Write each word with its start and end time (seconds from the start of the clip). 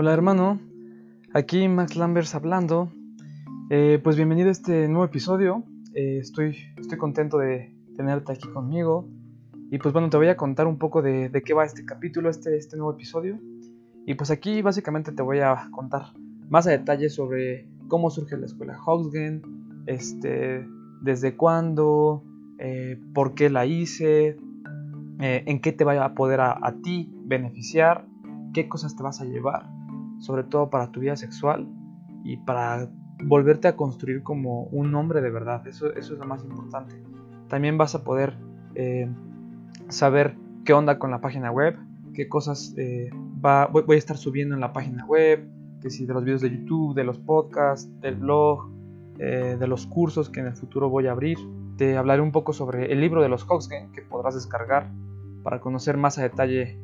Hola 0.00 0.12
hermano, 0.12 0.60
aquí 1.34 1.66
Max 1.66 1.96
Lambers 1.96 2.36
hablando. 2.36 2.92
Eh, 3.68 3.98
pues 4.00 4.14
bienvenido 4.14 4.48
a 4.48 4.52
este 4.52 4.86
nuevo 4.86 5.04
episodio. 5.04 5.64
Eh, 5.92 6.18
estoy, 6.20 6.56
estoy 6.76 6.98
contento 6.98 7.38
de 7.38 7.74
tenerte 7.96 8.30
aquí 8.30 8.46
conmigo. 8.46 9.08
Y 9.72 9.78
pues 9.78 9.92
bueno, 9.92 10.08
te 10.08 10.16
voy 10.16 10.28
a 10.28 10.36
contar 10.36 10.68
un 10.68 10.78
poco 10.78 11.02
de, 11.02 11.32
qué 11.44 11.52
va 11.52 11.64
este 11.64 11.84
capítulo, 11.84 12.30
este, 12.30 12.56
este 12.56 12.76
nuevo 12.76 12.92
episodio. 12.92 13.40
Y 14.06 14.14
pues 14.14 14.30
aquí 14.30 14.62
básicamente 14.62 15.10
te 15.10 15.22
voy 15.22 15.40
a 15.40 15.68
contar 15.72 16.12
más 16.48 16.68
a 16.68 16.70
detalle 16.70 17.10
sobre 17.10 17.68
cómo 17.88 18.10
surge 18.10 18.36
la 18.36 18.46
escuela 18.46 18.78
Hoxgen, 18.86 19.42
este, 19.86 20.64
desde 21.02 21.36
cuándo, 21.36 22.22
eh, 22.60 23.00
por 23.14 23.34
qué 23.34 23.50
la 23.50 23.66
hice, 23.66 24.36
en 25.20 25.60
qué 25.60 25.72
te 25.72 25.84
vaya 25.84 26.04
a 26.04 26.14
poder 26.14 26.40
a 26.40 26.74
ti 26.82 27.12
beneficiar, 27.24 28.06
qué 28.54 28.68
cosas 28.68 28.94
te 28.94 29.02
vas 29.02 29.20
a 29.20 29.24
llevar 29.24 29.66
sobre 30.18 30.44
todo 30.44 30.70
para 30.70 30.90
tu 30.90 31.00
vida 31.00 31.16
sexual 31.16 31.66
y 32.24 32.36
para 32.38 32.90
volverte 33.24 33.68
a 33.68 33.76
construir 33.76 34.22
como 34.22 34.64
un 34.64 34.94
hombre 34.94 35.20
de 35.20 35.30
verdad. 35.30 35.66
Eso, 35.66 35.92
eso 35.94 36.14
es 36.14 36.18
lo 36.18 36.26
más 36.26 36.44
importante. 36.44 37.02
También 37.48 37.78
vas 37.78 37.94
a 37.94 38.04
poder 38.04 38.34
eh, 38.74 39.08
saber 39.88 40.36
qué 40.64 40.72
onda 40.72 40.98
con 40.98 41.10
la 41.10 41.20
página 41.20 41.50
web, 41.50 41.76
qué 42.14 42.28
cosas 42.28 42.74
eh, 42.76 43.10
va, 43.44 43.66
voy, 43.66 43.96
a 43.96 43.98
estar 43.98 44.16
subiendo 44.16 44.54
en 44.54 44.60
la 44.60 44.72
página 44.72 45.06
web, 45.06 45.48
que 45.80 45.90
si 45.90 46.04
de 46.04 46.14
los 46.14 46.24
videos 46.24 46.42
de 46.42 46.50
YouTube, 46.50 46.94
de 46.94 47.04
los 47.04 47.18
podcasts, 47.18 47.88
del 48.00 48.16
blog, 48.16 48.70
eh, 49.18 49.56
de 49.58 49.66
los 49.66 49.86
cursos 49.86 50.28
que 50.28 50.40
en 50.40 50.46
el 50.46 50.54
futuro 50.54 50.88
voy 50.88 51.06
a 51.06 51.12
abrir. 51.12 51.38
Te 51.76 51.96
hablaré 51.96 52.22
un 52.22 52.32
poco 52.32 52.52
sobre 52.52 52.92
el 52.92 53.00
libro 53.00 53.22
de 53.22 53.28
los 53.28 53.48
Hoxgen 53.48 53.92
que 53.92 54.02
podrás 54.02 54.34
descargar 54.34 54.90
para 55.48 55.62
conocer 55.62 55.96
más 55.96 56.18
a 56.18 56.22
detalle 56.24 56.76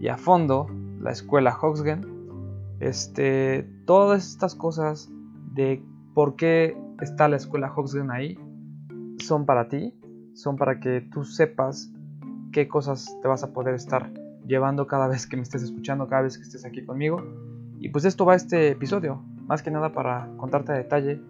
y 0.00 0.08
a 0.08 0.16
fondo 0.16 0.66
la 1.00 1.12
escuela 1.12 1.56
Hoxgen 1.56 2.04
este, 2.80 3.62
todas 3.84 4.28
estas 4.28 4.56
cosas 4.56 5.08
de 5.54 5.80
por 6.14 6.34
qué 6.34 6.76
está 7.00 7.28
la 7.28 7.36
escuela 7.36 7.72
Hoxgen 7.72 8.10
ahí 8.10 8.36
son 9.18 9.46
para 9.46 9.68
ti, 9.68 9.94
son 10.34 10.56
para 10.56 10.80
que 10.80 11.00
tú 11.00 11.22
sepas 11.22 11.92
qué 12.50 12.66
cosas 12.66 13.06
te 13.22 13.28
vas 13.28 13.44
a 13.44 13.52
poder 13.52 13.76
estar 13.76 14.12
llevando 14.44 14.88
cada 14.88 15.06
vez 15.06 15.28
que 15.28 15.36
me 15.36 15.44
estés 15.44 15.62
escuchando, 15.62 16.08
cada 16.08 16.22
vez 16.22 16.38
que 16.38 16.42
estés 16.42 16.64
aquí 16.64 16.84
conmigo. 16.84 17.22
Y 17.78 17.90
pues 17.90 18.04
esto 18.04 18.24
va 18.24 18.34
este 18.34 18.70
episodio, 18.70 19.22
más 19.46 19.62
que 19.62 19.70
nada 19.70 19.92
para 19.92 20.28
contarte 20.38 20.72
a 20.72 20.74
detalle 20.74 21.22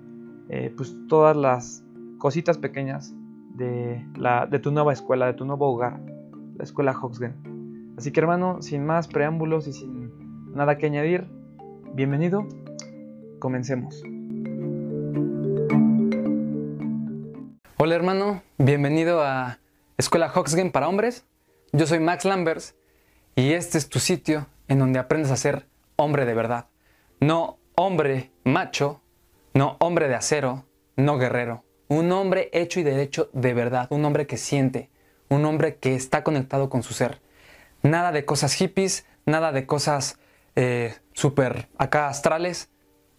eh, 0.48 0.72
pues 0.74 0.96
todas 1.06 1.36
las 1.36 1.84
cositas 2.16 2.56
pequeñas 2.56 3.14
de, 3.56 4.02
la, 4.16 4.46
de 4.46 4.58
tu 4.58 4.70
nueva 4.70 4.94
escuela, 4.94 5.26
de 5.26 5.34
tu 5.34 5.44
nuevo 5.44 5.70
hogar, 5.70 6.00
la 6.58 6.64
escuela 6.64 6.92
Hoxgen. 6.92 7.94
Así 7.96 8.12
que 8.12 8.20
hermano, 8.20 8.60
sin 8.60 8.84
más 8.84 9.08
preámbulos 9.08 9.66
y 9.66 9.72
sin 9.72 10.52
nada 10.54 10.76
que 10.76 10.86
añadir, 10.86 11.26
Bienvenido, 11.94 12.46
comencemos. 13.40 14.04
Hola 17.76 17.94
hermano, 17.96 18.42
bienvenido 18.56 19.20
a 19.24 19.58
Escuela 19.96 20.30
Hoxgen 20.32 20.70
para 20.70 20.88
hombres. 20.88 21.26
Yo 21.72 21.88
soy 21.88 21.98
Max 21.98 22.24
Lambers 22.24 22.76
y 23.34 23.52
este 23.52 23.78
es 23.78 23.88
tu 23.88 23.98
sitio 23.98 24.46
en 24.68 24.78
donde 24.78 25.00
aprendes 25.00 25.32
a 25.32 25.36
ser 25.36 25.66
hombre 25.96 26.24
de 26.24 26.34
verdad. 26.34 26.66
No 27.18 27.58
hombre 27.74 28.30
macho, 28.44 29.00
no 29.54 29.76
hombre 29.80 30.06
de 30.06 30.14
acero, 30.14 30.66
no 30.94 31.18
guerrero. 31.18 31.64
Un 31.88 32.12
hombre 32.12 32.48
hecho 32.52 32.78
y 32.78 32.84
derecho 32.84 33.28
de 33.32 33.54
verdad, 33.54 33.88
un 33.90 34.04
hombre 34.04 34.28
que 34.28 34.36
siente, 34.36 34.88
un 35.28 35.44
hombre 35.44 35.76
que 35.76 35.94
está 35.94 36.24
conectado 36.24 36.70
con 36.70 36.82
su 36.82 36.94
ser. 36.94 37.20
Nada 37.82 38.12
de 38.12 38.24
cosas 38.24 38.54
hippies, 38.54 39.06
nada 39.26 39.52
de 39.52 39.66
cosas 39.66 40.18
eh, 40.56 40.94
acá 41.78 42.08
astrales, 42.08 42.70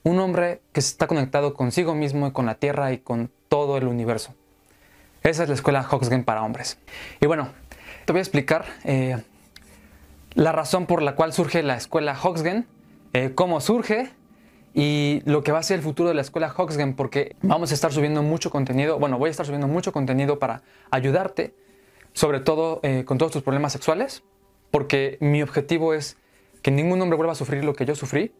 un 0.03 0.19
hombre 0.19 0.61
que 0.73 0.79
está 0.79 1.07
conectado 1.07 1.53
consigo 1.53 1.95
mismo 1.95 2.27
y 2.27 2.31
con 2.31 2.45
la 2.45 2.55
Tierra 2.55 2.91
y 2.91 2.99
con 2.99 3.31
todo 3.47 3.77
el 3.77 3.87
universo. 3.87 4.33
Esa 5.23 5.43
es 5.43 5.49
la 5.49 5.55
escuela 5.55 5.87
Hoxgen 5.89 6.23
para 6.23 6.43
hombres. 6.43 6.77
Y 7.19 7.27
bueno, 7.27 7.49
te 8.05 8.13
voy 8.13 8.19
a 8.19 8.21
explicar 8.21 8.65
eh, 8.83 9.17
la 10.33 10.51
razón 10.51 10.85
por 10.85 11.01
la 11.01 11.15
cual 11.15 11.33
surge 11.33 11.61
la 11.63 11.75
escuela 11.75 12.17
Hoxgen, 12.21 12.65
eh, 13.13 13.31
cómo 13.35 13.59
surge 13.59 14.11
y 14.73 15.21
lo 15.25 15.43
que 15.43 15.51
va 15.51 15.59
a 15.59 15.63
ser 15.63 15.77
el 15.77 15.83
futuro 15.83 16.09
de 16.09 16.15
la 16.15 16.21
escuela 16.21 16.53
Hoxgen, 16.55 16.95
porque 16.95 17.35
vamos 17.41 17.71
a 17.71 17.73
estar 17.73 17.91
subiendo 17.91 18.23
mucho 18.23 18.49
contenido, 18.49 18.99
bueno, 18.99 19.17
voy 19.17 19.27
a 19.27 19.31
estar 19.31 19.45
subiendo 19.45 19.67
mucho 19.67 19.91
contenido 19.91 20.39
para 20.39 20.61
ayudarte, 20.91 21.53
sobre 22.13 22.39
todo 22.39 22.81
con 23.05 23.17
todos 23.17 23.31
tus 23.31 23.43
problemas 23.43 23.73
sexuales, 23.73 24.23
porque 24.71 25.17
mi 25.21 25.41
objetivo 25.41 25.93
es 25.93 26.17
que 26.61 26.71
ningún 26.71 27.01
hombre 27.01 27.17
vuelva 27.17 27.33
a 27.33 27.35
sufrir 27.35 27.63
lo 27.63 27.73
que 27.73 27.85
yo 27.85 27.95
sufrí. 27.95 28.33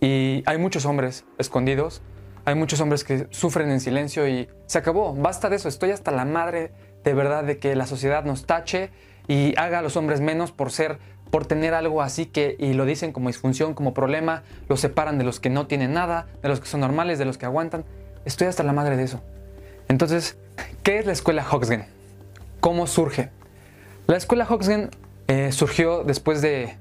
Y 0.00 0.44
hay 0.46 0.58
muchos 0.58 0.84
hombres 0.84 1.24
escondidos, 1.38 2.02
hay 2.44 2.54
muchos 2.54 2.80
hombres 2.80 3.02
que 3.02 3.26
sufren 3.30 3.70
en 3.70 3.80
silencio 3.80 4.28
y 4.28 4.48
se 4.66 4.78
acabó, 4.78 5.12
basta 5.12 5.50
de 5.50 5.56
eso, 5.56 5.68
estoy 5.68 5.90
hasta 5.90 6.12
la 6.12 6.24
madre 6.24 6.70
de 7.02 7.14
verdad 7.14 7.42
de 7.42 7.58
que 7.58 7.74
la 7.74 7.86
sociedad 7.86 8.24
nos 8.24 8.46
tache 8.46 8.90
y 9.26 9.58
haga 9.58 9.80
a 9.80 9.82
los 9.82 9.96
hombres 9.96 10.20
menos 10.20 10.52
por 10.52 10.70
ser, 10.70 10.98
por 11.32 11.46
tener 11.46 11.74
algo 11.74 12.00
así 12.00 12.26
que, 12.26 12.56
y 12.58 12.74
lo 12.74 12.86
dicen 12.86 13.12
como 13.12 13.28
disfunción, 13.28 13.74
como 13.74 13.92
problema, 13.92 14.44
los 14.68 14.80
separan 14.80 15.18
de 15.18 15.24
los 15.24 15.40
que 15.40 15.50
no 15.50 15.66
tienen 15.66 15.92
nada, 15.92 16.28
de 16.42 16.48
los 16.48 16.60
que 16.60 16.66
son 16.66 16.80
normales, 16.80 17.18
de 17.18 17.24
los 17.24 17.36
que 17.36 17.46
aguantan. 17.46 17.84
Estoy 18.24 18.46
hasta 18.46 18.62
la 18.62 18.72
madre 18.72 18.96
de 18.96 19.02
eso. 19.02 19.20
Entonces, 19.88 20.38
¿qué 20.84 20.98
es 20.98 21.06
la 21.06 21.12
escuela 21.12 21.44
Hoxgen? 21.50 21.97
¿Cómo 22.60 22.88
surge? 22.88 23.30
La 24.08 24.16
escuela 24.16 24.46
Hoxgen 24.48 24.90
eh, 25.28 25.52
surgió 25.52 26.02
después 26.02 26.42
de 26.42 26.76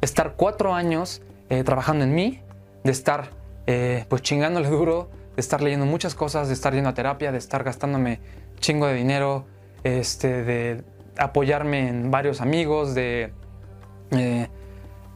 estar 0.00 0.34
cuatro 0.36 0.72
años 0.72 1.20
eh, 1.50 1.62
trabajando 1.62 2.04
en 2.04 2.14
mí, 2.14 2.40
de 2.84 2.92
estar 2.92 3.30
eh, 3.66 4.06
pues 4.08 4.22
chingándole 4.22 4.68
duro, 4.70 5.10
de 5.36 5.40
estar 5.40 5.60
leyendo 5.60 5.84
muchas 5.84 6.14
cosas, 6.14 6.48
de 6.48 6.54
estar 6.54 6.72
yendo 6.72 6.88
a 6.88 6.94
terapia, 6.94 7.32
de 7.32 7.38
estar 7.38 7.64
gastándome 7.64 8.20
chingo 8.60 8.86
de 8.86 8.94
dinero, 8.94 9.44
este, 9.84 10.42
de 10.42 10.84
apoyarme 11.18 11.88
en 11.88 12.10
varios 12.10 12.40
amigos, 12.40 12.94
de 12.94 13.32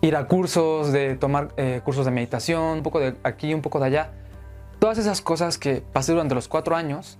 ir 0.02 0.16
a 0.16 0.28
cursos, 0.28 0.92
de 0.92 1.16
tomar 1.16 1.54
cursos 1.82 2.04
de 2.04 2.10
meditación, 2.10 2.78
un 2.78 2.82
poco 2.82 3.00
de 3.00 3.16
aquí, 3.22 3.54
un 3.54 3.62
poco 3.62 3.80
de 3.80 3.86
allá. 3.86 4.10
Todas 4.78 4.98
esas 4.98 5.20
cosas 5.20 5.58
que 5.58 5.82
pasé 5.92 6.12
durante 6.12 6.34
los 6.34 6.46
cuatro 6.46 6.76
años, 6.76 7.18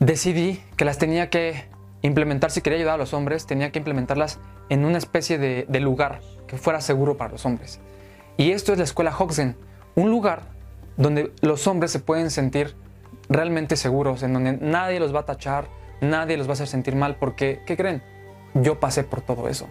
decidí 0.00 0.62
que 0.76 0.84
las 0.84 0.98
tenía 0.98 1.30
que 1.30 1.64
implementar 2.02 2.50
si 2.50 2.60
quería 2.60 2.78
ayudar 2.78 2.94
a 2.94 2.98
los 2.98 3.14
hombres, 3.14 3.46
tenía 3.46 3.72
que 3.72 3.78
implementarlas 3.78 4.38
en 4.68 4.84
una 4.84 4.98
especie 4.98 5.38
de, 5.38 5.80
lugar 5.80 6.20
que 6.46 6.56
fuera 6.56 6.80
seguro 6.80 7.16
para 7.16 7.32
los 7.32 7.44
hombres. 7.44 7.80
Y 8.36 8.52
esto 8.52 8.72
es 8.72 8.78
la 8.78 8.84
escuela 8.84 9.14
Hoxen, 9.16 9.56
un 9.94 10.10
lugar 10.10 10.42
donde 10.96 11.32
los 11.40 11.66
hombres 11.66 11.90
se 11.90 12.00
pueden 12.00 12.30
sentir 12.30 12.76
realmente 13.28 13.76
seguros, 13.76 14.22
en 14.22 14.32
donde 14.32 14.52
nadie 14.52 15.00
los 15.00 15.14
va 15.14 15.20
a 15.20 15.26
tachar, 15.26 15.68
nadie 16.00 16.36
los 16.36 16.46
va 16.46 16.50
a 16.50 16.54
hacer 16.54 16.68
sentir 16.68 16.94
mal, 16.94 17.16
porque, 17.16 17.60
¿qué 17.66 17.76
creen? 17.76 18.02
Yo 18.54 18.80
pasé 18.80 19.04
por 19.04 19.20
todo 19.20 19.48
eso. 19.48 19.68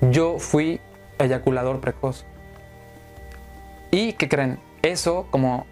Yo 0.00 0.38
fui 0.38 0.80
eyaculador 1.18 1.80
precoz. 1.80 2.24
¿Y 3.90 4.12
qué 4.14 4.28
creen? 4.28 4.58
Eso, 4.82 5.26
como 5.30 5.66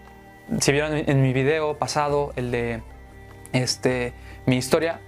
si 0.61 0.72
vieron 0.72 0.93
en 0.95 1.22
mi 1.22 1.33
video 1.33 1.78
pasado, 1.78 2.33
el 2.37 2.50
de 2.50 2.83
este, 3.53 4.12
mi 4.47 4.57
historia, 4.57 5.01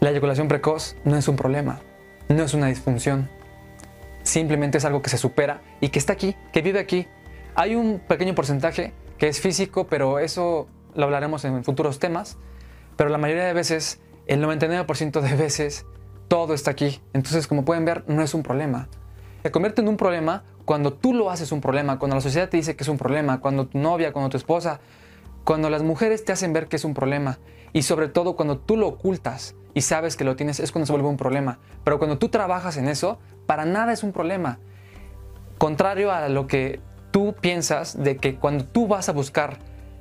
la 0.00 0.10
eyaculación 0.10 0.48
precoz 0.48 0.96
no 1.04 1.16
es 1.16 1.28
un 1.28 1.36
problema 1.36 1.80
no 2.34 2.44
es 2.44 2.54
una 2.54 2.66
disfunción. 2.66 3.28
Simplemente 4.22 4.78
es 4.78 4.84
algo 4.84 5.02
que 5.02 5.10
se 5.10 5.18
supera 5.18 5.62
y 5.80 5.88
que 5.88 5.98
está 5.98 6.12
aquí, 6.12 6.36
que 6.52 6.62
vive 6.62 6.78
aquí. 6.78 7.06
Hay 7.54 7.74
un 7.74 7.98
pequeño 7.98 8.34
porcentaje 8.34 8.92
que 9.18 9.28
es 9.28 9.40
físico, 9.40 9.86
pero 9.88 10.18
eso 10.18 10.68
lo 10.94 11.04
hablaremos 11.04 11.44
en 11.44 11.64
futuros 11.64 11.98
temas. 11.98 12.38
Pero 12.96 13.10
la 13.10 13.18
mayoría 13.18 13.44
de 13.44 13.52
veces, 13.52 14.00
el 14.26 14.42
99% 14.42 15.20
de 15.20 15.36
veces, 15.36 15.86
todo 16.28 16.54
está 16.54 16.70
aquí. 16.70 17.00
Entonces, 17.12 17.46
como 17.46 17.64
pueden 17.64 17.84
ver, 17.84 18.04
no 18.06 18.22
es 18.22 18.34
un 18.34 18.42
problema. 18.42 18.88
Se 19.42 19.50
convierte 19.50 19.80
en 19.80 19.88
un 19.88 19.96
problema 19.96 20.44
cuando 20.64 20.92
tú 20.92 21.14
lo 21.14 21.30
haces 21.30 21.50
un 21.50 21.60
problema, 21.60 21.98
cuando 21.98 22.14
la 22.14 22.20
sociedad 22.20 22.48
te 22.48 22.58
dice 22.58 22.76
que 22.76 22.84
es 22.84 22.88
un 22.88 22.98
problema, 22.98 23.40
cuando 23.40 23.66
tu 23.66 23.78
novia, 23.78 24.12
cuando 24.12 24.28
tu 24.28 24.36
esposa, 24.36 24.80
cuando 25.50 25.68
las 25.68 25.82
mujeres 25.82 26.24
te 26.24 26.30
hacen 26.30 26.52
ver 26.52 26.68
que 26.68 26.76
es 26.76 26.84
un 26.84 26.94
problema 26.94 27.40
y 27.72 27.82
sobre 27.82 28.06
todo 28.06 28.36
cuando 28.36 28.58
tú 28.58 28.76
lo 28.76 28.86
ocultas 28.86 29.56
y 29.74 29.80
sabes 29.80 30.14
que 30.14 30.22
lo 30.22 30.36
tienes, 30.36 30.60
es 30.60 30.70
cuando 30.70 30.86
se 30.86 30.92
vuelve 30.92 31.08
un 31.08 31.16
problema. 31.16 31.58
Pero 31.82 31.98
cuando 31.98 32.18
tú 32.18 32.28
trabajas 32.28 32.76
en 32.76 32.86
eso, 32.86 33.18
para 33.46 33.64
nada 33.64 33.92
es 33.92 34.04
un 34.04 34.12
problema. 34.12 34.60
Contrario 35.58 36.12
a 36.12 36.28
lo 36.28 36.46
que 36.46 36.78
tú 37.10 37.34
piensas 37.40 38.00
de 38.00 38.16
que 38.16 38.36
cuando 38.36 38.64
tú 38.64 38.86
vas 38.86 39.08
a 39.08 39.12
buscar 39.12 39.58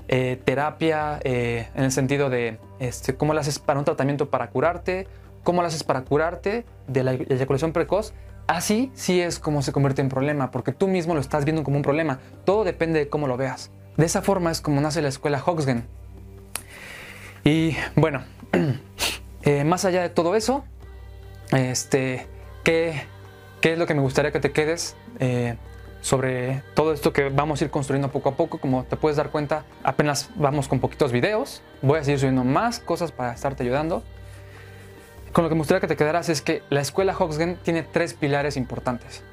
eh, 0.07 0.40
terapia 0.46 1.19
eh, 1.24 1.69
en 1.74 1.84
el 1.84 1.92
sentido 1.92 2.30
de 2.30 2.60
este, 2.80 3.16
cómo 3.16 3.34
lo 3.34 3.40
haces 3.40 3.57
para 3.57 3.80
un 3.80 3.86
tratamiento 3.86 4.30
para 4.30 4.52
curarte, 4.52 5.07
cómo 5.44 5.63
lo 5.63 5.68
haces 5.68 5.84
para 5.84 6.04
curarte 6.04 6.63
de 6.86 7.04
la 7.04 7.13
eyaculación 7.13 7.74
precoz, 7.74 8.13
así 8.45 8.92
sí 8.94 9.19
es 9.19 9.40
como 9.40 9.63
se 9.63 9.72
convierte 9.72 10.04
en 10.04 10.10
problema, 10.10 10.52
porque 10.52 10.74
tú 10.74 10.88
mismo 10.88 11.16
lo 11.16 11.19
estás 11.19 11.44
viendo 11.44 11.63
como 11.63 11.78
un 11.78 11.84
problema. 11.84 12.19
Todo 12.45 12.63
depende 12.66 13.00
de 13.00 13.10
cómo 13.10 13.25
lo 13.25 13.36
veas. 13.36 13.72
De 14.00 14.06
esa 14.06 14.22
forma 14.24 14.50
es 14.50 14.62
como 14.62 14.80
nace 14.80 15.01
la 15.01 15.10
escuela 15.10 15.44
Hoxgen. 15.46 15.86
Y 17.44 17.75
bueno, 17.96 18.24
Eh, 19.44 19.63
más 19.63 19.86
allá 19.86 20.01
de 20.01 20.10
todo 20.10 20.36
eso, 20.36 20.66
este, 21.51 22.28
qué, 22.63 23.04
qué 23.62 23.74
es 23.74 23.80
lo 23.80 23.88
que 23.88 23.94
me 23.94 24.01
gustaría 24.01 24.31
que 24.31 24.40
te 24.40 24.51
quedes 24.51 24.96
eh, 25.19 25.56
sobre 26.01 26.62
todo 26.75 26.94
esto 26.94 27.13
que 27.13 27.30
vamos 27.30 27.62
a 27.62 27.66
ir 27.66 27.72
construyendo 27.72 28.12
poco 28.12 28.30
a 28.30 28.36
poco. 28.36 28.57
Como 28.60 28.84
te 28.84 28.96
puedes 28.96 29.18
dar 29.18 29.31
cuenta, 29.31 29.66
apenas 29.84 30.30
vamos 30.36 30.68
con 30.68 30.80
poquitos 30.80 31.12
videos. 31.12 31.62
Voy 31.81 32.00
a 32.00 32.04
seguir 32.04 32.19
subiendo 32.19 32.44
más 32.44 32.80
cosas 32.80 33.12
para 33.12 33.34
estarte 33.34 33.63
ayudando. 33.63 34.04
Con 35.34 35.44
lo 35.44 35.50
que 35.50 35.56
me 35.56 35.60
gustaría 35.60 35.81
que 35.81 35.88
te 35.88 35.95
quedaras 35.95 36.30
es 36.30 36.42
que 36.42 36.63
la 36.69 36.81
escuela 36.81 37.16
Hoxgen 37.18 37.57
tiene 37.63 37.84
tres 37.84 38.13
pilares 38.13 38.56
importantes. 38.57 39.24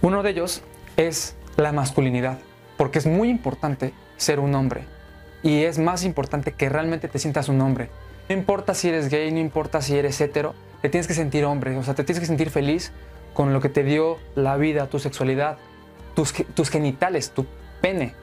Uno 0.00 0.22
de 0.22 0.30
ellos 0.30 0.62
es 0.96 1.36
la 1.56 1.72
masculinidad, 1.72 2.38
porque 2.78 2.98
es 2.98 3.06
muy 3.06 3.28
importante 3.28 3.92
ser 4.16 4.40
un 4.40 4.54
hombre. 4.54 4.84
Y 5.42 5.64
es 5.64 5.78
más 5.78 6.04
importante 6.04 6.52
que 6.52 6.70
realmente 6.70 7.08
te 7.08 7.18
sientas 7.18 7.50
un 7.50 7.60
hombre. 7.60 7.90
No 8.30 8.34
importa 8.34 8.72
si 8.72 8.88
eres 8.88 9.10
gay, 9.10 9.30
no 9.30 9.38
importa 9.38 9.82
si 9.82 9.96
eres 9.96 10.18
hetero, 10.20 10.54
te 10.80 10.88
tienes 10.88 11.06
que 11.06 11.14
sentir 11.14 11.44
hombre, 11.44 11.76
o 11.76 11.82
sea, 11.82 11.94
te 11.94 12.04
tienes 12.04 12.20
que 12.20 12.26
sentir 12.26 12.50
feliz 12.50 12.92
con 13.34 13.52
lo 13.52 13.60
que 13.60 13.68
te 13.68 13.84
dio 13.84 14.18
la 14.34 14.56
vida, 14.56 14.88
tu 14.88 14.98
sexualidad, 14.98 15.58
tus, 16.14 16.70
genitales, 16.70 17.30
tu 17.30 17.46
pene, 17.80 18.14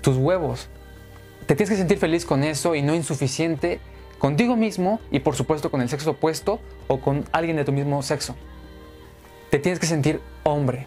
tus 0.00 0.16
huevos. 0.16 0.68
Te 1.46 1.54
tienes 1.54 1.70
que 1.70 1.76
sentir 1.76 1.98
feliz 1.98 2.24
con 2.24 2.44
eso 2.44 2.74
y 2.74 2.82
no 2.82 2.94
insuficiente 2.94 3.80
contigo 4.18 4.56
mismo 4.56 5.00
y 5.10 5.20
por 5.20 5.34
supuesto 5.34 5.70
con 5.70 5.80
el 5.80 5.88
sexo 5.88 6.12
opuesto 6.12 6.60
o 6.88 7.00
con 7.00 7.24
alguien 7.32 7.56
de 7.56 7.64
tu 7.64 7.72
mismo 7.72 8.02
sexo. 8.02 8.36
Te 9.50 9.58
tienes 9.58 9.80
que 9.80 9.86
sentir 9.86 10.20
hombre, 10.44 10.86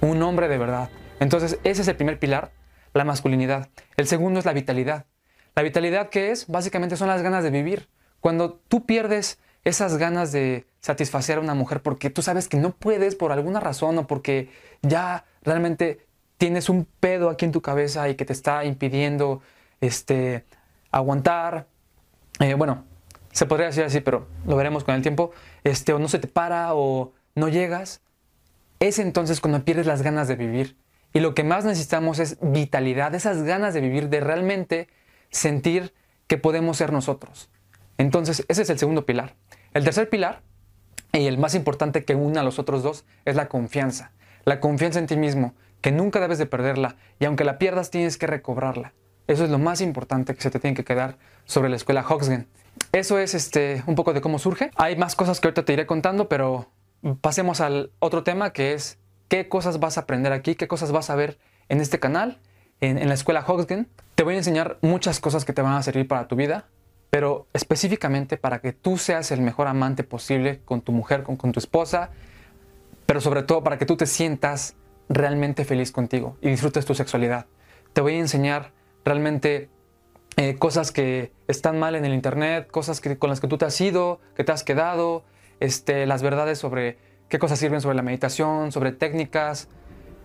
un 0.00 0.22
hombre 0.22 0.48
de 0.48 0.58
verdad. 0.58 0.90
Entonces 1.20 1.58
ese 1.64 1.82
es 1.82 1.88
el 1.88 1.96
primer 1.96 2.18
pilar, 2.18 2.52
la 2.94 3.04
masculinidad. 3.04 3.68
El 3.96 4.06
segundo 4.06 4.38
es 4.38 4.46
la 4.46 4.52
vitalidad. 4.52 5.06
La 5.54 5.62
vitalidad 5.62 6.08
que 6.08 6.30
es, 6.30 6.46
básicamente 6.46 6.96
son 6.96 7.08
las 7.08 7.22
ganas 7.22 7.42
de 7.42 7.50
vivir. 7.50 7.88
Cuando 8.20 8.54
tú 8.68 8.86
pierdes 8.86 9.38
esas 9.64 9.96
ganas 9.96 10.32
de 10.32 10.66
satisfacer 10.80 11.38
a 11.38 11.40
una 11.40 11.54
mujer 11.54 11.82
porque 11.82 12.10
tú 12.10 12.22
sabes 12.22 12.48
que 12.48 12.56
no 12.56 12.70
puedes 12.70 13.14
por 13.14 13.32
alguna 13.32 13.60
razón 13.60 13.98
o 13.98 14.06
porque 14.06 14.50
ya 14.82 15.24
realmente 15.42 16.06
tienes 16.38 16.68
un 16.68 16.86
pedo 17.00 17.28
aquí 17.30 17.44
en 17.44 17.52
tu 17.52 17.60
cabeza 17.60 18.08
y 18.08 18.14
que 18.14 18.24
te 18.24 18.32
está 18.32 18.64
impidiendo 18.64 19.42
este, 19.80 20.44
aguantar. 20.90 21.66
Eh, 22.40 22.54
bueno, 22.54 22.84
se 23.32 23.46
podría 23.46 23.66
decir 23.66 23.84
así, 23.84 24.00
pero 24.00 24.28
lo 24.46 24.56
veremos 24.56 24.84
con 24.84 24.94
el 24.94 25.02
tiempo. 25.02 25.32
Este, 25.64 25.92
o 25.92 25.98
no 25.98 26.08
se 26.08 26.18
te 26.18 26.28
para 26.28 26.74
o 26.74 27.12
no 27.34 27.48
llegas. 27.48 28.00
Es 28.80 28.98
entonces 28.98 29.40
cuando 29.40 29.64
pierdes 29.64 29.86
las 29.86 30.02
ganas 30.02 30.28
de 30.28 30.36
vivir. 30.36 30.76
Y 31.12 31.20
lo 31.20 31.34
que 31.34 31.44
más 31.44 31.64
necesitamos 31.64 32.18
es 32.18 32.38
vitalidad, 32.40 33.14
esas 33.14 33.42
ganas 33.42 33.74
de 33.74 33.80
vivir, 33.80 34.08
de 34.08 34.20
realmente 34.20 34.88
sentir 35.30 35.94
que 36.26 36.38
podemos 36.38 36.76
ser 36.76 36.92
nosotros. 36.92 37.50
Entonces, 37.96 38.44
ese 38.48 38.62
es 38.62 38.70
el 38.70 38.78
segundo 38.78 39.06
pilar. 39.06 39.34
El 39.74 39.84
tercer 39.84 40.08
pilar, 40.08 40.42
y 41.12 41.26
el 41.26 41.38
más 41.38 41.54
importante 41.54 42.04
que 42.04 42.14
une 42.14 42.38
a 42.38 42.42
los 42.42 42.58
otros 42.58 42.82
dos, 42.82 43.04
es 43.24 43.34
la 43.34 43.48
confianza. 43.48 44.12
La 44.44 44.60
confianza 44.60 44.98
en 44.98 45.06
ti 45.06 45.16
mismo, 45.16 45.54
que 45.80 45.92
nunca 45.92 46.20
debes 46.20 46.38
de 46.38 46.46
perderla, 46.46 46.96
y 47.18 47.24
aunque 47.24 47.44
la 47.44 47.58
pierdas 47.58 47.90
tienes 47.90 48.18
que 48.18 48.26
recobrarla. 48.26 48.92
Eso 49.26 49.44
es 49.44 49.50
lo 49.50 49.58
más 49.58 49.80
importante 49.80 50.34
que 50.34 50.40
se 50.40 50.50
te 50.50 50.58
tiene 50.58 50.76
que 50.76 50.84
quedar 50.84 51.18
sobre 51.44 51.68
la 51.68 51.76
escuela 51.76 52.04
Hoxgen. 52.06 52.46
Eso 52.92 53.18
es 53.18 53.34
este, 53.34 53.82
un 53.86 53.94
poco 53.94 54.12
de 54.12 54.20
cómo 54.20 54.38
surge. 54.38 54.70
Hay 54.76 54.96
más 54.96 55.16
cosas 55.16 55.40
que 55.40 55.48
ahorita 55.48 55.64
te 55.64 55.72
iré 55.72 55.86
contando, 55.86 56.28
pero 56.28 56.70
pasemos 57.20 57.60
al 57.60 57.92
otro 57.98 58.22
tema 58.22 58.52
que 58.52 58.72
es 58.72 58.98
qué 59.28 59.48
cosas 59.48 59.80
vas 59.80 59.98
a 59.98 60.02
aprender 60.02 60.32
aquí, 60.32 60.54
qué 60.54 60.68
cosas 60.68 60.92
vas 60.92 61.10
a 61.10 61.16
ver 61.16 61.38
en 61.68 61.80
este 61.80 61.98
canal, 61.98 62.40
en, 62.80 63.06
la 63.08 63.14
escuela 63.14 63.44
Hoxgen. 63.46 63.88
Te 64.14 64.22
voy 64.22 64.34
a 64.34 64.38
enseñar 64.38 64.78
muchas 64.82 65.20
cosas 65.20 65.44
que 65.44 65.52
te 65.52 65.62
van 65.62 65.74
a 65.74 65.82
servir 65.82 66.08
para 66.08 66.28
tu 66.28 66.36
vida 66.36 66.66
pero 67.10 67.46
específicamente 67.52 68.36
para 68.36 68.60
que 68.60 68.72
tú 68.72 68.98
seas 68.98 69.30
el 69.30 69.40
mejor 69.40 69.66
amante 69.66 70.04
posible 70.04 70.60
con 70.64 70.82
tu 70.82 70.92
mujer, 70.92 71.22
con, 71.22 71.52
tu 71.52 71.58
esposa, 71.58 72.10
pero 73.06 73.20
sobre 73.20 73.42
todo 73.42 73.62
para 73.62 73.78
que 73.78 73.86
tú 73.86 73.96
te 73.96 74.06
sientas 74.06 74.76
realmente 75.08 75.64
feliz 75.64 75.90
contigo 75.90 76.36
y 76.42 76.50
disfrutes 76.50 76.84
tu 76.84 76.94
sexualidad. 76.94 77.46
Te 77.94 78.02
voy 78.02 78.14
a 78.14 78.18
enseñar 78.18 78.72
realmente 79.04 79.70
eh, 80.36 80.56
cosas 80.56 80.92
que 80.92 81.32
están 81.48 81.78
mal 81.78 81.94
en 81.94 82.04
el 82.04 82.12
internet, 82.12 82.70
cosas 82.70 83.00
con 83.00 83.30
las 83.30 83.40
que 83.40 83.48
tú 83.48 83.56
te 83.56 83.64
has 83.64 83.80
ido, 83.80 84.20
que 84.36 84.44
te 84.44 84.52
has 84.52 84.62
quedado, 84.62 85.24
este, 85.60 86.04
las 86.04 86.22
verdades 86.22 86.58
sobre 86.58 86.98
qué 87.28 87.38
cosas 87.38 87.58
sirven 87.58 87.80
sobre 87.80 87.96
la 87.96 88.02
meditación, 88.02 88.72
sobre 88.72 88.92
técnicas, 88.92 89.68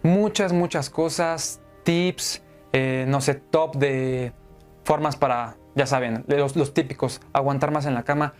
muchas, 0.03 0.53
muchas 0.53 0.89
cosas, 0.89 1.61
tips, 1.83 2.43
eh, 2.71 3.05
no 3.07 3.21
sé, 3.21 3.35
top 3.35 3.75
de 3.75 4.33
formas 4.83 5.15
para 5.15 5.57
ya 5.75 5.85
saben, 5.85 6.23
los, 6.27 6.55
los 6.55 6.73
típicos, 6.73 7.21
aguantar 7.33 7.71
más 7.71 7.85
en 7.85 7.93
la 7.93 8.03
cama. 8.03 8.33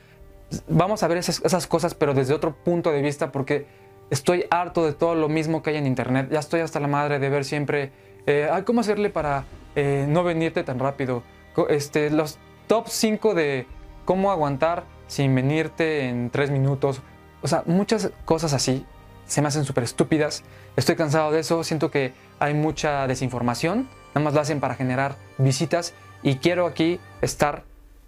Vamos 0.68 1.02
a 1.04 1.08
ver 1.08 1.18
esas, 1.18 1.68
cosas, 1.68 1.96
pero 1.96 2.14
desde 2.14 2.34
otro 2.34 2.56
punto 2.56 2.92
de 2.92 3.02
vista, 3.02 3.32
porque 3.32 3.66
estoy 4.10 4.46
harto 4.52 4.86
de 4.86 4.94
todo 4.94 5.16
lo 5.16 5.30
mismo 5.30 5.64
que 5.64 5.72
hay 5.72 5.78
en 5.78 5.88
internet. 5.88 6.30
Ya 6.32 6.40
estoy 6.40 6.62
hasta 6.62 6.80
la 6.80 6.88
madre 6.88 7.20
de 7.20 7.30
ver 7.30 7.44
siempre, 7.44 7.92
eh, 8.28 8.50
¿cómo 8.66 8.82
hacerle 8.82 9.10
para 9.10 9.46
eh, 9.76 10.06
no 10.08 10.24
venirte 10.24 10.64
tan 10.64 10.80
rápido? 10.80 11.24
Este, 11.70 12.10
los 12.12 12.38
top 12.68 12.88
5 12.88 13.34
de 13.34 13.66
cómo 14.06 14.32
aguantar 14.32 14.84
sin 15.08 15.34
venirte 15.34 16.08
en 16.08 16.30
3 16.30 16.52
minutos. 16.52 17.02
O 17.44 17.48
sea, 17.48 17.64
muchas 17.68 18.10
cosas 18.26 18.54
así 18.54 18.86
se 19.28 19.42
me 19.42 19.50
hacen 19.50 19.66
súper 19.66 19.84
estúpidas. 19.84 20.44
Estoy 20.76 20.96
cansado 20.96 21.32
de 21.32 21.42
eso, 21.42 21.64
siento 21.64 21.92
que 21.92 22.14
hay 22.40 22.54
mucha 22.54 23.06
desinformación. 23.06 23.90
Nada 24.16 24.26
más 24.26 24.34
lo 24.34 24.42
hacen 24.42 24.60
para 24.60 24.76
generar 24.76 25.18
visitas 25.38 25.94
y 26.24 26.38
quiero 26.38 26.66
aquí 26.66 27.00
estar 27.22 27.64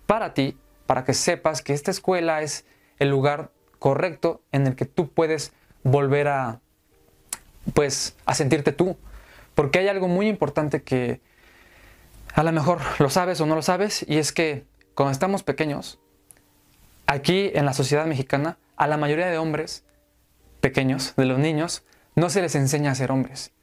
para 0.07 0.33
ti, 0.33 0.57
para 0.87 1.03
que 1.03 1.13
sepas 1.13 1.61
que 1.61 1.73
esta 1.73 1.91
escuela 1.91 2.41
es 2.41 2.65
el 2.97 3.09
lugar 3.09 3.51
correcto 3.79 4.41
en 4.51 4.67
el 4.67 4.75
que 4.75 4.85
tú 4.85 5.09
puedes 5.09 5.51
volver 5.83 6.27
a, 6.27 6.61
pues, 7.73 8.15
a 8.25 8.33
sentirte 8.33 8.71
tú. 8.71 8.97
Porque 9.53 9.79
hay 9.79 9.87
algo 9.87 10.07
muy 10.07 10.27
importante 10.27 10.83
que 10.83 11.21
a 12.33 12.43
lo 12.43 12.51
mejor 12.51 12.79
lo 12.99 13.09
sabes 13.09 13.41
o 13.41 13.45
no 13.45 13.55
lo 13.55 13.61
sabes, 13.61 14.05
y 14.07 14.17
es 14.17 14.31
que 14.31 14.65
cuando 14.93 15.11
estamos 15.11 15.43
pequeños, 15.43 15.99
aquí 17.07 17.51
en 17.53 17.65
la 17.65 17.73
sociedad 17.73 18.05
mexicana, 18.05 18.57
a 18.77 18.87
la 18.87 18.97
mayoría 18.97 19.27
de 19.27 19.37
hombres 19.37 19.85
pequeños, 20.61 21.15
de 21.15 21.25
los 21.25 21.39
niños, 21.39 21.85
no 22.15 22.29
se 22.29 22.41
les 22.41 22.55
enseña 22.55 22.91
a 22.91 22.95
ser 22.95 23.11
hombres. 23.11 23.53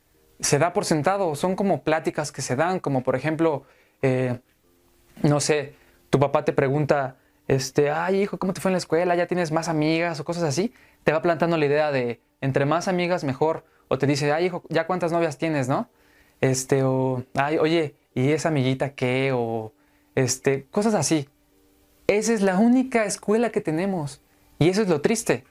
Se 0.41 0.59
da 0.59 0.73
por 0.73 0.85
sentado, 0.85 1.35
son 1.35 1.57
como 1.57 1.83
pláticas 1.83 2.33
que 2.33 2.43
se 2.43 2.57
dan, 2.57 2.81
como 2.81 3.03
por 3.03 3.17
ejemplo, 3.17 3.65
eh, 4.03 4.41
no 5.23 5.41
sé, 5.41 5.75
tu 6.11 6.19
papá 6.19 6.45
te 6.45 6.53
pregunta, 6.53 7.17
este, 7.49 7.91
ay 7.91 8.23
hijo, 8.23 8.39
¿cómo 8.39 8.53
te 8.53 8.61
fue 8.61 8.71
en 8.71 8.75
la 8.75 8.79
escuela? 8.79 9.15
¿Ya 9.15 9.27
tienes 9.27 9.53
más 9.53 9.69
amigas 9.69 10.21
o 10.21 10.25
cosas 10.25 10.45
así? 10.45 10.75
Te 11.05 11.13
va 11.13 11.23
plantando 11.23 11.57
la 11.57 11.67
idea 11.67 11.91
de, 11.91 12.21
entre 12.41 12.67
más 12.67 12.89
amigas 12.89 13.25
mejor. 13.25 13.65
O 13.89 13.99
te 13.99 14.07
dice, 14.07 14.33
ay 14.33 14.47
hijo, 14.47 14.63
¿ya 14.69 14.87
cuántas 14.87 15.13
novias 15.13 15.39
tienes, 15.39 15.69
no? 15.69 15.89
Este, 16.41 16.83
o, 16.83 17.25
ay, 17.35 17.59
oye, 17.59 17.95
¿y 18.15 18.31
esa 18.31 18.49
amiguita 18.49 18.95
qué? 18.95 19.33
O, 19.35 19.73
este, 20.15 20.67
cosas 20.71 20.95
así. 20.95 21.29
Esa 22.07 22.33
es 22.33 22.43
la 22.43 22.59
única 22.59 23.05
escuela 23.05 23.51
que 23.51 23.61
tenemos. 23.61 24.23
Y 24.63 24.69
eso 24.69 24.83
es 24.83 24.89
lo 24.89 25.01
triste. 25.01 25.43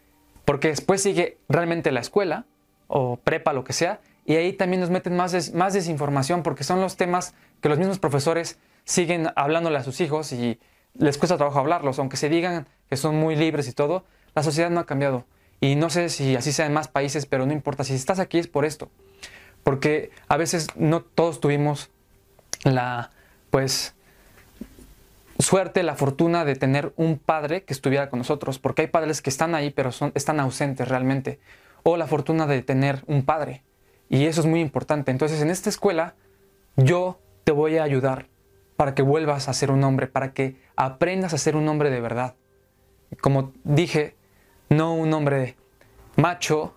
Porque 0.45 0.69
después 0.69 1.03
sigue 1.03 1.37
realmente 1.49 1.91
la 1.91 1.99
escuela, 1.99 2.45
o 2.87 3.17
prepa, 3.17 3.51
lo 3.51 3.65
que 3.65 3.73
sea, 3.73 3.99
y 4.25 4.35
ahí 4.35 4.53
también 4.53 4.79
nos 4.79 4.89
meten 4.89 5.17
más, 5.17 5.53
más 5.53 5.73
desinformación 5.73 6.43
porque 6.43 6.63
son 6.63 6.79
los 6.79 6.95
temas 6.95 7.33
que 7.61 7.67
los 7.67 7.77
mismos 7.77 7.99
profesores 7.99 8.57
siguen 8.85 9.27
hablándole 9.35 9.77
a 9.77 9.83
sus 9.83 9.99
hijos 9.99 10.31
y 10.31 10.59
les 10.93 11.17
cuesta 11.17 11.35
trabajo 11.35 11.59
hablarlos, 11.59 11.99
aunque 11.99 12.15
se 12.15 12.29
digan 12.29 12.67
que 12.89 12.95
son 12.95 13.17
muy 13.17 13.35
libres 13.35 13.67
y 13.67 13.73
todo, 13.73 14.05
la 14.33 14.43
sociedad 14.43 14.69
no 14.69 14.79
ha 14.79 14.85
cambiado. 14.85 15.25
Y 15.59 15.75
no 15.75 15.89
sé 15.89 16.07
si 16.07 16.37
así 16.37 16.53
sea 16.53 16.65
en 16.65 16.73
más 16.73 16.87
países, 16.87 17.25
pero 17.25 17.45
no 17.45 17.51
importa, 17.51 17.83
si 17.83 17.93
estás 17.93 18.19
aquí 18.19 18.39
es 18.39 18.47
por 18.47 18.63
esto. 18.63 18.89
Porque 19.63 20.09
a 20.29 20.37
veces 20.37 20.69
no 20.77 21.01
todos 21.01 21.41
tuvimos 21.41 21.91
la, 22.63 23.11
pues, 23.49 23.93
suerte, 25.51 25.83
la 25.83 25.95
fortuna 25.95 26.45
de 26.45 26.55
tener 26.55 26.93
un 26.95 27.17
padre 27.19 27.65
que 27.65 27.73
estuviera 27.73 28.09
con 28.09 28.19
nosotros, 28.19 28.57
porque 28.57 28.83
hay 28.83 28.87
padres 28.87 29.21
que 29.21 29.29
están 29.29 29.53
ahí, 29.53 29.69
pero 29.69 29.91
son, 29.91 30.13
están 30.15 30.39
ausentes 30.39 30.87
realmente. 30.87 31.41
O 31.83 31.97
la 31.97 32.07
fortuna 32.07 32.47
de 32.47 32.61
tener 32.61 33.03
un 33.05 33.25
padre. 33.25 33.61
Y 34.07 34.27
eso 34.27 34.39
es 34.39 34.47
muy 34.47 34.61
importante. 34.61 35.11
Entonces, 35.11 35.41
en 35.41 35.49
esta 35.49 35.69
escuela, 35.69 36.15
yo 36.77 37.19
te 37.43 37.51
voy 37.51 37.79
a 37.79 37.83
ayudar 37.83 38.29
para 38.77 38.95
que 38.95 39.01
vuelvas 39.01 39.49
a 39.49 39.53
ser 39.53 39.71
un 39.71 39.83
hombre, 39.83 40.07
para 40.07 40.31
que 40.31 40.55
aprendas 40.77 41.33
a 41.33 41.37
ser 41.37 41.57
un 41.57 41.67
hombre 41.67 41.89
de 41.89 41.99
verdad. 41.99 42.35
Como 43.19 43.51
dije, 43.65 44.15
no 44.69 44.93
un 44.93 45.13
hombre 45.13 45.57
macho, 46.15 46.73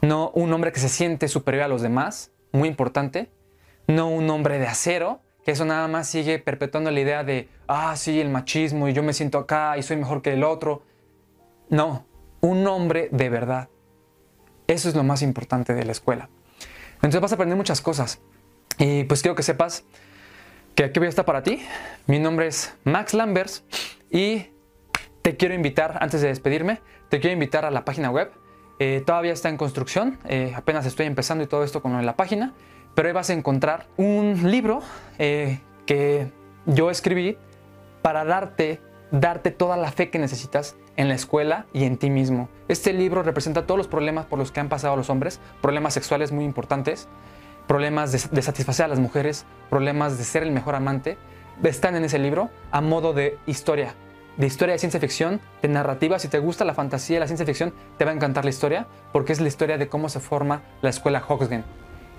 no 0.00 0.30
un 0.30 0.50
hombre 0.54 0.72
que 0.72 0.80
se 0.80 0.88
siente 0.88 1.28
superior 1.28 1.64
a 1.64 1.68
los 1.68 1.82
demás, 1.82 2.32
muy 2.50 2.66
importante, 2.66 3.30
no 3.86 4.08
un 4.08 4.30
hombre 4.30 4.58
de 4.58 4.68
acero, 4.68 5.20
que 5.46 5.52
eso 5.52 5.64
nada 5.64 5.86
más 5.86 6.08
sigue 6.08 6.40
perpetuando 6.40 6.90
la 6.90 6.98
idea 6.98 7.22
de, 7.22 7.48
ah, 7.68 7.94
sí, 7.94 8.20
el 8.20 8.30
machismo 8.30 8.88
y 8.88 8.92
yo 8.92 9.04
me 9.04 9.12
siento 9.12 9.38
acá 9.38 9.78
y 9.78 9.82
soy 9.84 9.96
mejor 9.96 10.20
que 10.20 10.32
el 10.32 10.42
otro. 10.42 10.82
No, 11.70 12.04
un 12.40 12.66
hombre 12.66 13.08
de 13.12 13.28
verdad. 13.28 13.68
Eso 14.66 14.88
es 14.88 14.96
lo 14.96 15.04
más 15.04 15.22
importante 15.22 15.72
de 15.72 15.84
la 15.84 15.92
escuela. 15.92 16.28
Entonces 16.96 17.20
vas 17.20 17.30
a 17.30 17.36
aprender 17.36 17.56
muchas 17.56 17.80
cosas. 17.80 18.20
Y 18.76 19.04
pues 19.04 19.22
quiero 19.22 19.36
que 19.36 19.44
sepas 19.44 19.84
que 20.74 20.82
aquí 20.82 20.98
voy 20.98 21.06
a 21.06 21.10
estar 21.10 21.24
para 21.24 21.44
ti. 21.44 21.62
Mi 22.08 22.18
nombre 22.18 22.48
es 22.48 22.74
Max 22.82 23.14
Lambers 23.14 23.62
y 24.10 24.48
te 25.22 25.36
quiero 25.36 25.54
invitar, 25.54 25.98
antes 26.00 26.22
de 26.22 26.26
despedirme, 26.26 26.80
te 27.08 27.20
quiero 27.20 27.34
invitar 27.34 27.64
a 27.64 27.70
la 27.70 27.84
página 27.84 28.10
web. 28.10 28.32
Eh, 28.80 29.00
todavía 29.06 29.32
está 29.32 29.48
en 29.48 29.58
construcción, 29.58 30.18
eh, 30.28 30.52
apenas 30.56 30.86
estoy 30.86 31.06
empezando 31.06 31.44
y 31.44 31.46
todo 31.46 31.62
esto 31.62 31.82
con 31.82 32.04
la 32.04 32.16
página, 32.16 32.52
pero 32.96 33.08
ahí 33.08 33.14
vas 33.14 33.30
a 33.30 33.34
encontrar 33.34 33.86
un 33.98 34.50
libro 34.50 34.80
eh, 35.18 35.60
que 35.84 36.32
yo 36.64 36.90
escribí 36.90 37.36
para 38.00 38.24
darte, 38.24 38.80
darte 39.12 39.50
toda 39.50 39.76
la 39.76 39.92
fe 39.92 40.08
que 40.08 40.18
necesitas 40.18 40.76
en 40.96 41.08
la 41.08 41.14
escuela 41.14 41.66
y 41.74 41.84
en 41.84 41.98
ti 41.98 42.08
mismo. 42.08 42.48
Este 42.68 42.94
libro 42.94 43.22
representa 43.22 43.66
todos 43.66 43.76
los 43.76 43.86
problemas 43.86 44.24
por 44.24 44.38
los 44.38 44.50
que 44.50 44.60
han 44.60 44.70
pasado 44.70 44.96
los 44.96 45.10
hombres, 45.10 45.40
problemas 45.60 45.92
sexuales 45.92 46.32
muy 46.32 46.44
importantes, 46.44 47.06
problemas 47.68 48.12
de, 48.12 48.34
de 48.34 48.42
satisfacer 48.42 48.86
a 48.86 48.88
las 48.88 48.98
mujeres, 48.98 49.44
problemas 49.68 50.16
de 50.16 50.24
ser 50.24 50.42
el 50.42 50.50
mejor 50.50 50.74
amante, 50.74 51.18
están 51.62 51.96
en 51.96 52.04
ese 52.04 52.18
libro 52.18 52.48
a 52.70 52.80
modo 52.80 53.12
de 53.12 53.36
historia, 53.46 53.94
de 54.38 54.46
historia 54.46 54.72
de 54.72 54.78
ciencia 54.78 55.00
ficción, 55.00 55.42
de 55.60 55.68
narrativa. 55.68 56.18
Si 56.18 56.28
te 56.28 56.38
gusta 56.38 56.64
la 56.64 56.72
fantasía 56.72 57.18
y 57.18 57.20
la 57.20 57.26
ciencia 57.26 57.44
ficción, 57.44 57.74
te 57.98 58.06
va 58.06 58.12
a 58.12 58.14
encantar 58.14 58.44
la 58.44 58.50
historia, 58.50 58.86
porque 59.12 59.34
es 59.34 59.40
la 59.42 59.48
historia 59.48 59.76
de 59.76 59.88
cómo 59.88 60.08
se 60.08 60.20
forma 60.20 60.62
la 60.80 60.88
escuela 60.88 61.22
Hoxgen. 61.28 61.62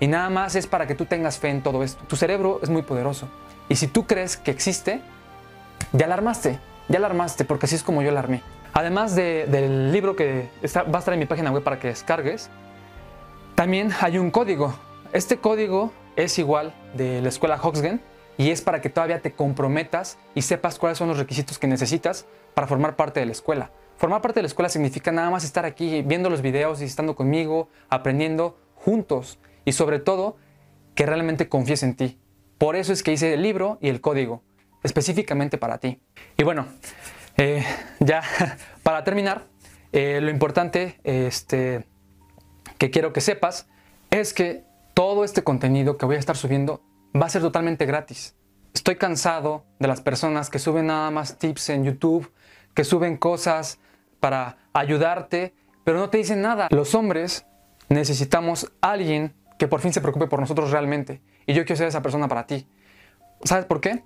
Y 0.00 0.06
nada 0.06 0.30
más 0.30 0.54
es 0.54 0.66
para 0.66 0.86
que 0.86 0.94
tú 0.94 1.06
tengas 1.06 1.38
fe 1.38 1.48
en 1.48 1.62
todo 1.62 1.82
esto. 1.82 2.04
Tu 2.06 2.16
cerebro 2.16 2.60
es 2.62 2.70
muy 2.70 2.82
poderoso. 2.82 3.28
Y 3.68 3.76
si 3.76 3.88
tú 3.88 4.06
crees 4.06 4.36
que 4.36 4.50
existe, 4.50 5.00
ya 5.92 6.06
la 6.06 6.14
armaste, 6.14 6.58
ya 6.88 6.98
la 6.98 7.06
armaste, 7.06 7.44
porque 7.44 7.66
así 7.66 7.74
es 7.74 7.82
como 7.82 8.02
yo 8.02 8.10
la 8.10 8.20
armé. 8.20 8.42
Además 8.72 9.14
del 9.16 9.92
libro 9.92 10.14
que 10.14 10.48
va 10.76 10.96
a 10.96 10.98
estar 10.98 11.14
en 11.14 11.20
mi 11.20 11.26
página 11.26 11.50
web 11.50 11.62
para 11.62 11.78
que 11.78 11.88
descargues, 11.88 12.48
también 13.54 13.90
hay 14.00 14.18
un 14.18 14.30
código. 14.30 14.72
Este 15.12 15.38
código 15.38 15.92
es 16.16 16.38
igual 16.38 16.74
de 16.94 17.20
la 17.20 17.28
escuela 17.28 17.58
Hoxgen 17.60 18.00
y 18.36 18.50
es 18.50 18.62
para 18.62 18.80
que 18.80 18.88
todavía 18.88 19.20
te 19.20 19.32
comprometas 19.32 20.18
y 20.34 20.42
sepas 20.42 20.78
cuáles 20.78 20.98
son 20.98 21.08
los 21.08 21.18
requisitos 21.18 21.58
que 21.58 21.66
necesitas 21.66 22.26
para 22.54 22.66
formar 22.66 22.94
parte 22.94 23.20
de 23.20 23.26
la 23.26 23.32
escuela. 23.32 23.72
Formar 23.96 24.22
parte 24.22 24.38
de 24.38 24.42
la 24.42 24.48
escuela 24.48 24.68
significa 24.68 25.10
nada 25.10 25.28
más 25.30 25.42
estar 25.42 25.64
aquí 25.64 26.02
viendo 26.02 26.30
los 26.30 26.40
videos 26.40 26.80
y 26.80 26.84
estando 26.84 27.16
conmigo, 27.16 27.68
aprendiendo 27.88 28.56
juntos 28.76 29.40
y 29.68 29.72
sobre 29.72 29.98
todo 29.98 30.38
que 30.94 31.04
realmente 31.04 31.50
confíes 31.50 31.82
en 31.82 31.94
ti. 31.94 32.18
Por 32.56 32.74
eso 32.74 32.90
es 32.90 33.02
que 33.02 33.12
hice 33.12 33.34
el 33.34 33.42
libro 33.42 33.76
y 33.82 33.90
el 33.90 34.00
código, 34.00 34.42
específicamente 34.82 35.58
para 35.58 35.76
ti. 35.76 36.00
Y 36.38 36.42
bueno, 36.42 36.66
eh, 37.36 37.62
ya 38.00 38.22
para 38.82 39.04
terminar, 39.04 39.44
eh, 39.92 40.20
lo 40.22 40.30
importante 40.30 40.98
este, 41.04 41.84
que 42.78 42.90
quiero 42.90 43.12
que 43.12 43.20
sepas 43.20 43.68
es 44.10 44.32
que 44.32 44.64
todo 44.94 45.22
este 45.22 45.44
contenido 45.44 45.98
que 45.98 46.06
voy 46.06 46.16
a 46.16 46.18
estar 46.18 46.38
subiendo 46.38 46.80
va 47.14 47.26
a 47.26 47.28
ser 47.28 47.42
totalmente 47.42 47.84
gratis. 47.84 48.36
Estoy 48.72 48.96
cansado 48.96 49.66
de 49.78 49.88
las 49.88 50.00
personas 50.00 50.48
que 50.48 50.58
suben 50.58 50.86
nada 50.86 51.10
más 51.10 51.36
tips 51.36 51.68
en 51.68 51.84
YouTube, 51.84 52.32
que 52.72 52.84
suben 52.84 53.18
cosas 53.18 53.80
para 54.18 54.56
ayudarte, 54.72 55.54
pero 55.84 55.98
no 55.98 56.08
te 56.08 56.16
dicen 56.16 56.40
nada. 56.40 56.68
Los 56.70 56.94
hombres 56.94 57.44
necesitamos 57.90 58.72
a 58.80 58.92
alguien 58.92 59.34
que 59.58 59.68
por 59.68 59.80
fin 59.80 59.92
se 59.92 60.00
preocupe 60.00 60.28
por 60.28 60.40
nosotros 60.40 60.70
realmente. 60.70 61.20
Y 61.46 61.52
yo 61.52 61.64
quiero 61.64 61.76
ser 61.76 61.88
esa 61.88 62.00
persona 62.00 62.28
para 62.28 62.46
ti. 62.46 62.66
¿Sabes 63.44 63.66
por 63.66 63.80
qué? 63.80 64.04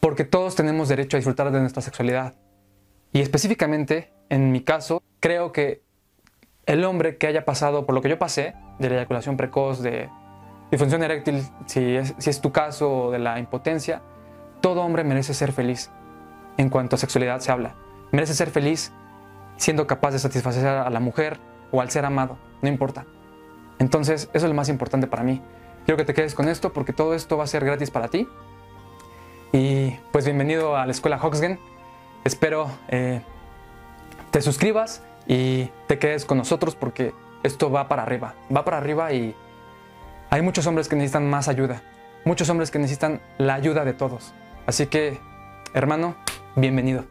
Porque 0.00 0.24
todos 0.24 0.56
tenemos 0.56 0.88
derecho 0.88 1.16
a 1.16 1.18
disfrutar 1.18 1.52
de 1.52 1.60
nuestra 1.60 1.82
sexualidad. 1.82 2.34
Y 3.12 3.20
específicamente, 3.20 4.12
en 4.30 4.50
mi 4.50 4.62
caso, 4.62 5.02
creo 5.20 5.52
que 5.52 5.82
el 6.66 6.84
hombre 6.84 7.18
que 7.18 7.26
haya 7.26 7.44
pasado 7.44 7.84
por 7.84 7.94
lo 7.94 8.00
que 8.00 8.08
yo 8.08 8.18
pasé, 8.18 8.54
de 8.78 8.88
la 8.88 8.96
eyaculación 8.96 9.36
precoz, 9.36 9.82
de 9.82 10.08
disfunción 10.70 11.02
eréctil, 11.02 11.42
si 11.66 11.96
es, 11.96 12.40
tu 12.40 12.50
caso 12.50 13.10
de 13.10 13.18
la 13.18 13.38
impotencia, 13.38 14.02
todo 14.60 14.82
hombre 14.82 15.04
merece 15.04 15.34
ser 15.34 15.52
feliz 15.52 15.90
en 16.56 16.70
cuanto 16.70 16.96
a 16.96 16.98
sexualidad 16.98 17.40
se 17.40 17.52
habla. 17.52 17.74
Merece 18.12 18.34
ser 18.34 18.50
feliz 18.50 18.92
siendo 19.56 19.86
capaz 19.86 20.12
de 20.12 20.18
satisfacer 20.18 20.66
a 20.66 20.88
la 20.88 21.00
mujer 21.00 21.38
o 21.72 21.80
al 21.80 21.90
ser 21.90 22.04
amado, 22.04 22.38
no 22.62 22.68
importa. 22.68 23.04
Entonces, 23.80 24.30
eso 24.32 24.46
es 24.46 24.48
lo 24.48 24.54
más 24.54 24.68
importante 24.68 25.08
para 25.08 25.24
mí. 25.24 25.42
Quiero 25.84 25.96
que 25.96 26.04
te 26.04 26.14
quedes 26.14 26.34
con 26.34 26.48
esto 26.48 26.72
porque 26.72 26.92
todo 26.92 27.14
esto 27.14 27.36
va 27.36 27.44
a 27.44 27.48
ser 27.48 27.64
gratis 27.64 27.90
para 27.90 28.06
ti. 28.08 28.28
Y 29.52 29.96
pues 30.12 30.24
bienvenido 30.24 30.76
a 30.76 30.86
la 30.86 30.92
escuela 30.92 31.18
Hoxgen. 31.20 31.58
Espero 32.22 32.70
eh, 32.88 33.22
te 34.30 34.42
suscribas 34.42 35.02
y 35.26 35.70
te 35.88 35.98
quedes 35.98 36.24
con 36.24 36.38
nosotros 36.38 36.76
porque 36.76 37.14
esto 37.42 37.70
va 37.70 37.88
para 37.88 38.02
arriba. 38.02 38.34
Va 38.54 38.64
para 38.64 38.76
arriba 38.76 39.12
y 39.12 39.34
hay 40.28 40.42
muchos 40.42 40.66
hombres 40.66 40.88
que 40.88 40.94
necesitan 40.94 41.28
más 41.28 41.48
ayuda, 41.48 41.82
muchos 42.24 42.48
hombres 42.50 42.70
que 42.70 42.78
necesitan 42.78 43.20
la 43.38 43.54
ayuda 43.54 43.84
de 43.84 43.94
todos. 43.94 44.34
Así 44.66 44.86
que, 44.86 45.18
hermano, 45.74 46.14
bienvenido. 46.54 47.04